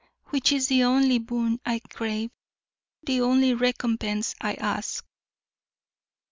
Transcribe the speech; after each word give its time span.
which 0.29 0.51
is 0.51 0.65
the 0.67 0.81
only 0.83 1.19
boon 1.19 1.61
I 1.63 1.77
crave, 1.77 2.31
the 3.03 3.21
only 3.21 3.53
recompense 3.53 4.33
I 4.41 4.55
ask. 4.55 5.05